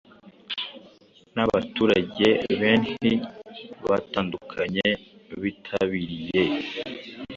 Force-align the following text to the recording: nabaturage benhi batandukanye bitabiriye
nabaturage 1.35 2.29
benhi 2.59 3.11
batandukanye 3.89 4.87
bitabiriye 5.41 6.41